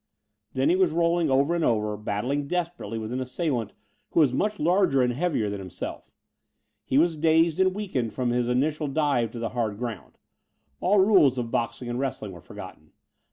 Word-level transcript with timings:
Then 0.53 0.69
he 0.69 0.75
was 0.75 0.89
rolling 0.93 1.29
over 1.29 1.53
and 1.53 1.63
over, 1.63 1.95
battling 1.95 2.47
desperately 2.47 2.97
with 2.97 3.13
an 3.13 3.21
assailant 3.21 3.71
who 4.09 4.21
was 4.21 4.33
much 4.33 4.59
larger 4.59 5.03
and 5.03 5.13
heavier 5.13 5.47
than 5.47 5.59
himself. 5.59 6.09
He 6.83 6.97
was 6.97 7.15
dazed 7.15 7.59
and 7.59 7.75
weakened 7.75 8.11
from 8.11 8.31
his 8.31 8.49
initial 8.49 8.87
dive 8.87 9.29
to 9.29 9.37
the 9.37 9.49
hard 9.49 9.77
ground. 9.77 10.17
All 10.79 10.97
rules 10.97 11.37
of 11.37 11.51
boxing 11.51 11.87
and 11.87 11.99
wrestling 11.99 12.31
were 12.31 12.41
forgotten. 12.41 12.93